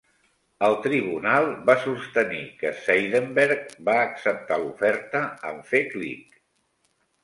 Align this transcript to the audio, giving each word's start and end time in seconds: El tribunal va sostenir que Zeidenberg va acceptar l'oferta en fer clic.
El 0.67 0.77
tribunal 0.85 1.45
va 1.69 1.75
sostenir 1.83 2.41
que 2.63 2.73
Zeidenberg 2.87 3.79
va 3.93 4.01
acceptar 4.09 4.61
l'oferta 4.67 5.27
en 5.55 5.65
fer 5.73 5.89
clic. 5.97 6.47